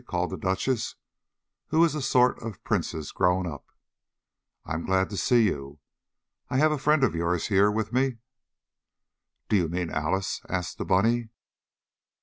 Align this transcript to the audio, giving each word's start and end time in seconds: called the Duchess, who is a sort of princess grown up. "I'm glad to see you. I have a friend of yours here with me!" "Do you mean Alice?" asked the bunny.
called 0.07 0.31
the 0.31 0.37
Duchess, 0.37 0.95
who 1.67 1.85
is 1.85 1.93
a 1.93 2.01
sort 2.01 2.41
of 2.41 2.63
princess 2.63 3.11
grown 3.11 3.45
up. 3.45 3.67
"I'm 4.65 4.83
glad 4.83 5.11
to 5.11 5.15
see 5.17 5.43
you. 5.43 5.77
I 6.49 6.57
have 6.57 6.71
a 6.71 6.79
friend 6.79 7.03
of 7.03 7.13
yours 7.13 7.49
here 7.49 7.69
with 7.69 7.93
me!" 7.93 8.17
"Do 9.47 9.57
you 9.57 9.69
mean 9.69 9.91
Alice?" 9.91 10.41
asked 10.49 10.79
the 10.79 10.85
bunny. 10.85 11.29